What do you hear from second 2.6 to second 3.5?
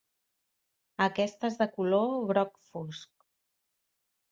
fosc.